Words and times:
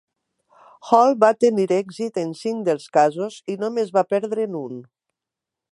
Hall 0.91 1.13
va 1.23 1.29
tenir 1.45 1.65
èxit 1.77 2.17
en 2.23 2.33
cinc 2.41 2.65
dels 2.69 2.89
casos 2.99 3.39
i 3.57 3.61
només 3.65 3.95
va 3.99 4.05
perdre'n 4.15 4.59
un. 4.65 4.83